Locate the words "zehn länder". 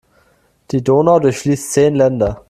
1.73-2.39